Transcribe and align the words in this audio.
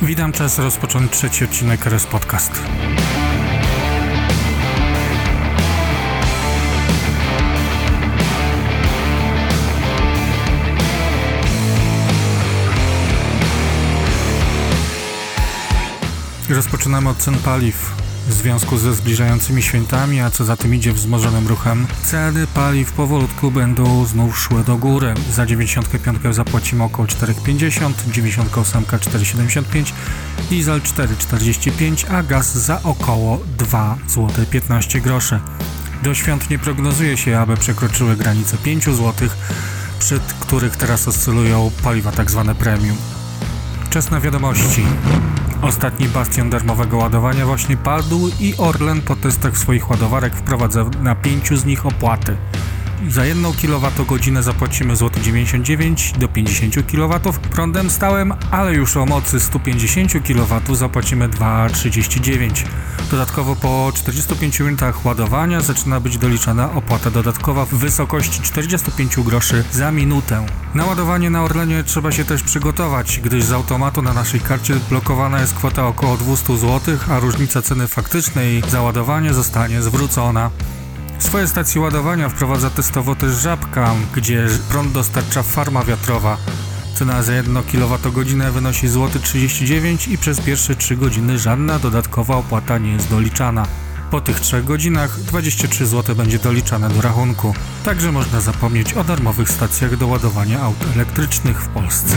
Sam 0.00 0.32
czas 0.32 0.58
rozpocząć 0.58 1.12
trzeci 1.12 1.44
odcinek 1.44 1.86
RS 1.86 2.06
Podcast. 2.06 2.62
Rozpoczynamy 16.50 17.08
od 17.08 17.16
cen 17.16 17.34
paliw. 17.34 18.09
W 18.30 18.32
związku 18.32 18.78
ze 18.78 18.94
zbliżającymi 18.94 19.62
świętami, 19.62 20.20
a 20.20 20.30
co 20.30 20.44
za 20.44 20.56
tym 20.56 20.74
idzie 20.74 20.92
wzmożonym 20.92 21.48
ruchem, 21.48 21.86
ceny 22.04 22.46
paliw 22.46 22.92
powolutku 22.92 23.50
będą 23.50 24.04
znów 24.04 24.38
szły 24.38 24.64
do 24.64 24.76
góry. 24.76 25.14
Za 25.32 25.46
95 25.46 26.18
zapłacimy 26.30 26.84
około 26.84 27.08
4,50, 27.08 27.92
98 28.12 28.84
4,75, 28.84 29.92
diesel 30.50 30.80
4,45, 30.80 32.06
a 32.14 32.22
gaz 32.22 32.54
za 32.54 32.82
około 32.82 33.40
2 33.58 33.96
zł 34.08 34.46
15 34.50 35.00
groszy. 35.00 35.40
Do 36.02 36.14
świąt 36.14 36.50
nie 36.50 36.58
prognozuje 36.58 37.16
się, 37.16 37.38
aby 37.38 37.56
przekroczyły 37.56 38.16
granicę 38.16 38.56
5 38.58 38.84
zł, 38.84 39.28
przy 39.98 40.20
których 40.40 40.76
teraz 40.76 41.08
oscylują 41.08 41.70
paliwa 41.82 42.12
tzw. 42.12 42.44
Tak 42.46 42.56
premium. 42.56 42.96
Czas 43.90 44.10
na 44.10 44.20
wiadomości. 44.20 44.82
Ostatni 45.62 46.08
bastion 46.08 46.50
darmowego 46.50 46.96
ładowania 46.96 47.46
właśnie 47.46 47.76
padł 47.76 48.30
i 48.40 48.54
Orlen 48.58 49.02
po 49.02 49.16
testach 49.16 49.58
swoich 49.58 49.90
ładowarek 49.90 50.34
wprowadza 50.34 50.84
na 51.02 51.14
pięciu 51.14 51.56
z 51.56 51.64
nich 51.64 51.86
opłaty. 51.86 52.36
Za 53.08 53.24
1 53.24 53.52
kWh 53.52 54.42
zapłacimy 54.42 54.96
złoty 54.96 55.20
99 55.20 56.12
do 56.18 56.28
50 56.28 56.74
kW 56.86 57.20
prądem 57.50 57.90
stałym, 57.90 58.34
ale 58.50 58.74
już 58.74 58.96
o 58.96 59.06
mocy 59.06 59.40
150 59.40 60.12
kW 60.12 60.74
zapłacimy 60.74 61.28
2,39. 61.28 62.64
Dodatkowo 63.10 63.56
po 63.56 63.92
45 63.94 64.60
minutach 64.60 65.04
ładowania 65.04 65.60
zaczyna 65.60 66.00
być 66.00 66.18
doliczana 66.18 66.72
opłata 66.72 67.10
dodatkowa 67.10 67.64
w 67.64 67.74
wysokości 67.74 68.42
45 68.42 69.20
groszy 69.20 69.64
za 69.72 69.92
minutę. 69.92 70.46
Na 70.74 70.84
ładowanie 70.84 71.30
na 71.30 71.44
Orlenie 71.44 71.84
trzeba 71.84 72.12
się 72.12 72.24
też 72.24 72.42
przygotować, 72.42 73.20
gdyż 73.24 73.44
z 73.44 73.52
automatu 73.52 74.02
na 74.02 74.12
naszej 74.12 74.40
karcie 74.40 74.74
blokowana 74.90 75.40
jest 75.40 75.54
kwota 75.54 75.86
około 75.86 76.16
200 76.16 76.58
zł, 76.58 76.98
a 77.10 77.20
różnica 77.20 77.62
ceny 77.62 77.88
faktycznej 77.88 78.62
za 78.68 78.82
ładowanie 78.82 79.34
zostanie 79.34 79.82
zwrócona. 79.82 80.50
Swoje 81.20 81.48
stacje 81.48 81.80
ładowania 81.80 82.28
wprowadza 82.28 82.70
testowo 82.70 83.14
też 83.14 83.32
Żabka, 83.32 83.94
gdzie 84.14 84.46
prąd 84.70 84.92
dostarcza 84.92 85.42
farma 85.42 85.84
wiatrowa. 85.84 86.36
Cena 86.94 87.22
za 87.22 87.32
1 87.34 87.62
kWh 87.62 88.52
wynosi 88.52 88.88
złoty 88.88 89.20
39 89.20 90.08
i 90.08 90.18
przez 90.18 90.40
pierwsze 90.40 90.74
3 90.74 90.96
godziny 90.96 91.38
żadna 91.38 91.78
dodatkowa 91.78 92.36
opłata 92.36 92.78
nie 92.78 92.92
jest 92.92 93.10
doliczana. 93.10 93.66
Po 94.10 94.20
tych 94.20 94.40
3 94.40 94.62
godzinach 94.62 95.20
23 95.20 95.86
zł 95.86 96.16
będzie 96.16 96.38
doliczane 96.38 96.88
do 96.88 97.00
rachunku. 97.00 97.54
Także 97.84 98.12
można 98.12 98.40
zapomnieć 98.40 98.94
o 98.94 99.04
darmowych 99.04 99.48
stacjach 99.48 99.96
do 99.96 100.06
ładowania 100.06 100.60
aut 100.60 100.76
elektrycznych 100.94 101.62
w 101.62 101.68
Polsce. 101.68 102.16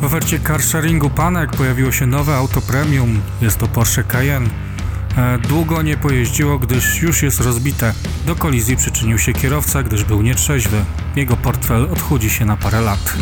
W 0.00 0.04
ofercie 0.04 0.40
carsharingu 0.40 1.10
Panek 1.10 1.50
pojawiło 1.50 1.92
się 1.92 2.06
nowe 2.06 2.36
auto 2.36 2.60
premium. 2.60 3.20
Jest 3.40 3.58
to 3.58 3.68
Porsche 3.68 4.04
Cayenne. 4.04 4.69
E, 5.16 5.38
długo 5.38 5.82
nie 5.82 5.96
pojeździło, 5.96 6.58
gdyż 6.58 7.02
już 7.02 7.22
jest 7.22 7.40
rozbite. 7.40 7.92
Do 8.26 8.36
kolizji 8.36 8.76
przyczynił 8.76 9.18
się 9.18 9.32
kierowca, 9.32 9.82
gdyż 9.82 10.04
był 10.04 10.22
nietrzeźwy. 10.22 10.84
Jego 11.16 11.36
portfel 11.36 11.84
odchudzi 11.84 12.30
się 12.30 12.44
na 12.44 12.56
parę 12.56 12.80
lat. 12.80 13.14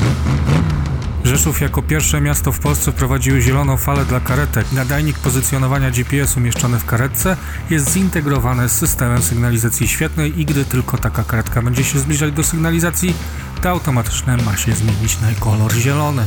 Rzeszów 1.24 1.60
jako 1.60 1.82
pierwsze 1.82 2.20
miasto 2.20 2.52
w 2.52 2.58
Polsce 2.58 2.92
wprowadziły 2.92 3.40
zieloną 3.40 3.76
falę 3.76 4.04
dla 4.04 4.20
karetek. 4.20 4.72
Nadajnik 4.72 5.18
pozycjonowania 5.18 5.90
GPS 5.90 6.36
umieszczony 6.36 6.78
w 6.78 6.84
karetce 6.84 7.36
jest 7.70 7.92
zintegrowany 7.92 8.68
z 8.68 8.72
systemem 8.72 9.22
sygnalizacji 9.22 9.88
świetnej 9.88 10.40
i 10.40 10.44
gdy 10.44 10.64
tylko 10.64 10.98
taka 10.98 11.24
karetka 11.24 11.62
będzie 11.62 11.84
się 11.84 11.98
zbliżać 11.98 12.32
do 12.32 12.44
sygnalizacji, 12.44 13.14
to 13.58 13.70
automatycznie 13.70 14.36
ma 14.36 14.56
się 14.56 14.72
zmienić 14.72 15.20
na 15.20 15.28
kolor 15.40 15.72
zielony. 15.72 16.24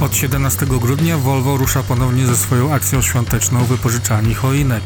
Od 0.00 0.16
17 0.16 0.66
grudnia 0.66 1.18
Volvo 1.18 1.56
rusza 1.56 1.82
ponownie 1.82 2.26
ze 2.26 2.36
swoją 2.36 2.74
akcją 2.74 3.02
świąteczną 3.02 3.64
wypożyczalni 3.64 4.34
choinek. 4.34 4.82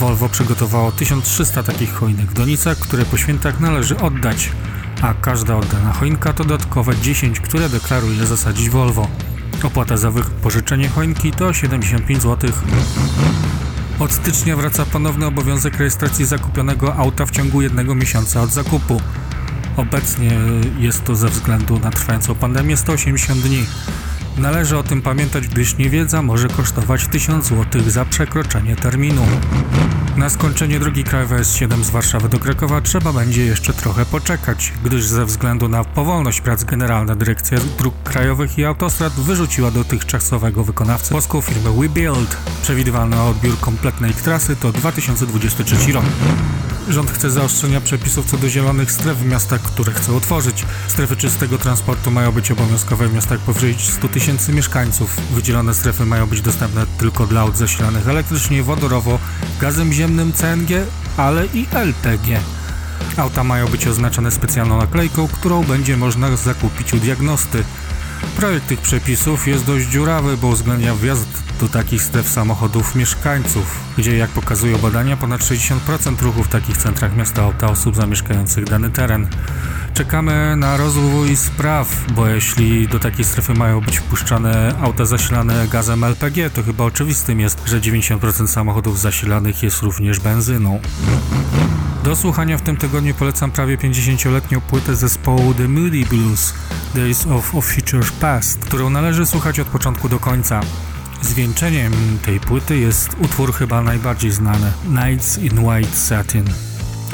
Volvo 0.00 0.28
przygotowało 0.28 0.92
1300 0.92 1.62
takich 1.62 1.94
choinek 1.94 2.26
w 2.26 2.34
Donicach, 2.34 2.78
które 2.78 3.04
po 3.04 3.16
świętach 3.16 3.60
należy 3.60 3.98
oddać, 3.98 4.52
a 5.02 5.14
każda 5.14 5.56
oddana 5.56 5.92
choinka 5.92 6.32
to 6.32 6.44
dodatkowe 6.44 6.96
10, 6.96 7.40
które 7.40 7.68
deklaruje 7.68 8.26
zasadzić 8.26 8.70
Volvo. 8.70 9.08
Opłata 9.62 9.96
za 9.96 10.10
wypożyczenie 10.10 10.88
choinki 10.88 11.32
to 11.32 11.52
75 11.52 12.22
zł. 12.22 12.50
Od 13.98 14.12
stycznia 14.12 14.56
wraca 14.56 14.86
ponowny 14.86 15.26
obowiązek 15.26 15.78
rejestracji 15.78 16.24
zakupionego 16.24 16.96
auta 16.96 17.26
w 17.26 17.30
ciągu 17.30 17.62
jednego 17.62 17.94
miesiąca 17.94 18.42
od 18.42 18.50
zakupu. 18.50 19.00
Obecnie 19.76 20.30
jest 20.78 21.04
to 21.04 21.16
ze 21.16 21.28
względu 21.28 21.78
na 21.78 21.90
trwającą 21.90 22.34
pandemię 22.34 22.76
180 22.76 23.40
dni. 23.40 23.66
Należy 24.38 24.78
o 24.78 24.82
tym 24.82 25.02
pamiętać, 25.02 25.48
gdyż 25.48 25.76
niewiedza 25.78 26.22
może 26.22 26.48
kosztować 26.48 27.06
1000 27.06 27.46
zł 27.46 27.82
za 27.86 28.04
przekroczenie 28.04 28.76
terminu. 28.76 29.26
Na 30.16 30.30
skończenie 30.30 30.78
drogi 30.78 31.04
krajowej 31.04 31.38
S7 31.38 31.84
z 31.84 31.90
Warszawy 31.90 32.28
do 32.28 32.38
Krakowa 32.38 32.80
trzeba 32.80 33.12
będzie 33.12 33.44
jeszcze 33.46 33.72
trochę 33.72 34.06
poczekać, 34.06 34.72
gdyż 34.84 35.06
ze 35.06 35.24
względu 35.24 35.68
na 35.68 35.84
powolność 35.84 36.40
prac 36.40 36.64
Generalna 36.64 37.16
Dyrekcja 37.16 37.58
Dróg 37.78 37.94
Krajowych 38.04 38.58
i 38.58 38.64
Autostrad 38.64 39.12
wyrzuciła 39.12 39.70
dotychczasowego 39.70 40.64
wykonawcę 40.64 41.12
polską 41.12 41.40
firmę 41.40 41.70
WeBuild. 41.70 42.36
Przewidywalny 42.62 43.22
odbiór 43.22 43.60
kompletnej 43.60 44.12
trasy 44.12 44.56
to 44.56 44.72
2023 44.72 45.92
rok. 45.92 46.04
Rząd 46.88 47.10
chce 47.10 47.30
zaostrzenia 47.30 47.80
przepisów 47.80 48.26
co 48.26 48.36
do 48.36 48.48
zielonych 48.48 48.92
stref 48.92 49.18
w 49.18 49.24
miastach, 49.24 49.62
które 49.62 49.92
chce 49.92 50.12
otworzyć. 50.12 50.64
Strefy 50.88 51.16
czystego 51.16 51.58
transportu 51.58 52.10
mają 52.10 52.32
być 52.32 52.50
obowiązkowe 52.50 53.08
w 53.08 53.14
miastach 53.14 53.40
powyżej 53.40 53.76
100 53.78 54.08
tysięcy 54.08 54.52
mieszkańców. 54.52 55.16
Wydzielone 55.34 55.74
strefy 55.74 56.06
mają 56.06 56.26
być 56.26 56.40
dostępne 56.40 56.86
tylko 56.98 57.26
dla 57.26 57.40
aut 57.40 57.56
zasilanych 57.56 58.08
elektrycznie, 58.08 58.62
wodorowo, 58.62 59.18
gazem 59.60 59.92
ziemnym 59.92 60.32
CNG, 60.32 60.86
ale 61.16 61.46
i 61.46 61.66
LPG. 61.72 62.40
Auta 63.16 63.44
mają 63.44 63.68
być 63.68 63.86
oznaczone 63.86 64.30
specjalną 64.30 64.78
naklejką, 64.78 65.28
którą 65.28 65.64
będzie 65.64 65.96
można 65.96 66.36
zakupić 66.36 66.94
u 66.94 66.96
diagnosty. 66.96 67.64
Projekt 68.36 68.66
tych 68.66 68.80
przepisów 68.80 69.48
jest 69.48 69.64
dość 69.64 69.88
dziurawy, 69.88 70.36
bo 70.36 70.46
uwzględnia 70.48 70.94
wjazd 70.94 71.45
do 71.60 71.68
takich 71.68 72.02
stref 72.02 72.28
samochodów 72.28 72.94
mieszkańców, 72.94 73.80
gdzie 73.98 74.16
jak 74.16 74.30
pokazują 74.30 74.78
badania 74.78 75.16
ponad 75.16 75.40
60% 75.40 76.22
ruchu 76.22 76.42
w 76.42 76.48
takich 76.48 76.76
centrach 76.76 77.16
miasta 77.16 77.42
auta 77.42 77.70
osób 77.70 77.96
zamieszkających 77.96 78.64
dany 78.64 78.90
teren. 78.90 79.28
Czekamy 79.94 80.56
na 80.56 80.76
rozwój 80.76 81.36
spraw, 81.36 82.04
bo 82.14 82.26
jeśli 82.26 82.88
do 82.88 82.98
takiej 82.98 83.24
strefy 83.24 83.54
mają 83.54 83.80
być 83.80 83.98
wpuszczane 83.98 84.74
auta 84.80 85.04
zasilane 85.04 85.68
gazem 85.68 86.04
LPG, 86.04 86.50
to 86.50 86.62
chyba 86.62 86.84
oczywistym 86.84 87.40
jest, 87.40 87.62
że 87.66 87.80
90% 87.80 88.46
samochodów 88.46 89.00
zasilanych 89.00 89.62
jest 89.62 89.82
również 89.82 90.20
benzyną. 90.20 90.80
Do 92.04 92.16
słuchania 92.16 92.58
w 92.58 92.62
tym 92.62 92.76
tygodniu 92.76 93.14
polecam 93.14 93.50
prawie 93.50 93.78
50-letnią 93.78 94.60
płytę 94.60 94.96
zespołu 94.96 95.54
The 95.54 95.68
Moody 95.68 96.06
Blues 96.10 96.54
Days 96.94 97.26
of, 97.26 97.54
of 97.54 97.64
Future 97.64 98.12
Past, 98.20 98.58
którą 98.58 98.90
należy 98.90 99.26
słuchać 99.26 99.60
od 99.60 99.68
początku 99.68 100.08
do 100.08 100.18
końca. 100.18 100.60
Zwieńczeniem 101.22 101.92
tej 102.24 102.40
płyty 102.40 102.78
jest 102.78 103.08
utwór 103.18 103.54
chyba 103.54 103.82
najbardziej 103.82 104.30
znany 104.30 104.72
Nights 104.88 105.38
in 105.38 105.58
White 105.58 105.96
Satin. 105.96 106.44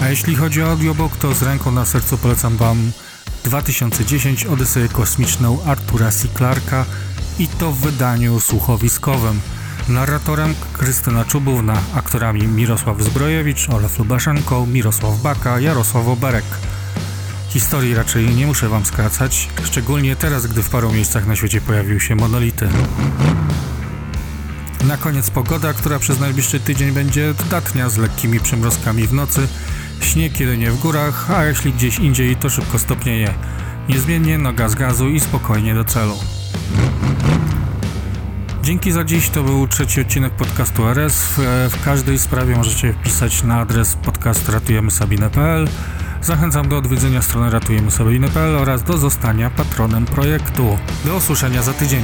A 0.02 0.08
jeśli 0.08 0.34
chodzi 0.34 0.62
o 0.62 0.70
audiobook, 0.70 1.16
to 1.16 1.34
z 1.34 1.42
ręką 1.42 1.70
na 1.70 1.84
sercu 1.84 2.18
polecam 2.18 2.56
Wam 2.56 2.92
2010 3.44 4.46
Odyseję 4.46 4.88
Kosmiczną 4.88 5.64
Artura 5.64 6.10
C. 6.10 6.28
Clarka 6.36 6.84
i 7.38 7.48
to 7.48 7.72
w 7.72 7.78
wydaniu 7.78 8.40
słuchowiskowym. 8.40 9.40
Narratorem 9.88 10.54
Krystyna 10.72 11.24
Czubówna, 11.24 11.78
aktorami 11.94 12.46
Mirosław 12.48 13.02
Zbrojewicz, 13.02 13.70
Olaf 13.70 13.98
Lubaszenko, 13.98 14.66
Mirosław 14.66 15.22
Baka, 15.22 15.60
Jarosław 15.60 16.08
Oberek. 16.08 16.44
Historii 17.48 17.94
raczej 17.94 18.34
nie 18.34 18.46
muszę 18.46 18.68
Wam 18.68 18.84
skracać, 18.84 19.48
szczególnie 19.64 20.16
teraz, 20.16 20.46
gdy 20.46 20.62
w 20.62 20.70
paru 20.70 20.92
miejscach 20.92 21.26
na 21.26 21.36
świecie 21.36 21.60
pojawiły 21.60 22.00
się 22.00 22.14
monolity. 22.14 22.68
Na 24.88 24.96
koniec 24.96 25.30
pogoda, 25.30 25.72
która 25.72 25.98
przez 25.98 26.20
najbliższy 26.20 26.60
tydzień 26.60 26.92
będzie 26.92 27.34
dodatnia 27.34 27.88
z 27.88 27.96
lekkimi 27.96 28.40
przymrozkami 28.40 29.06
w 29.06 29.12
nocy, 29.12 29.48
śnieg 30.00 30.40
jedynie 30.40 30.70
w 30.70 30.78
górach, 30.78 31.30
a 31.30 31.44
jeśli 31.44 31.72
gdzieś 31.72 31.98
indziej 31.98 32.36
to 32.36 32.50
szybko 32.50 32.78
stopnieje. 32.78 33.34
Niezmiennie 33.88 34.38
noga 34.38 34.68
z 34.68 34.74
gazu 34.74 35.08
i 35.08 35.20
spokojnie 35.20 35.74
do 35.74 35.84
celu. 35.84 36.14
Dzięki 38.62 38.92
za 38.92 39.04
dziś, 39.04 39.28
to 39.28 39.42
był 39.42 39.68
trzeci 39.68 40.00
odcinek 40.00 40.32
podcastu 40.32 40.88
RS. 40.88 41.22
W, 41.22 41.38
w 41.70 41.84
każdej 41.84 42.18
sprawie 42.18 42.56
możecie 42.56 42.92
wpisać 42.92 43.42
na 43.42 43.60
adres 43.60 43.94
podcast 43.94 44.48
ratujemysabinę.pl. 44.48 45.68
Zachęcam 46.22 46.68
do 46.68 46.78
odwiedzenia 46.78 47.22
strony 47.22 47.50
ratujemysabinę.pl 47.50 48.56
oraz 48.56 48.82
do 48.82 48.98
zostania 48.98 49.50
patronem 49.50 50.04
projektu. 50.04 50.78
Do 51.04 51.16
usłyszenia 51.16 51.62
za 51.62 51.72
tydzień. 51.72 52.02